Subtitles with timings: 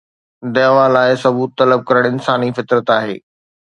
[0.55, 3.17] دعويٰ لاءِ ثبوت طلب ڪرڻ انساني فطرت آهي.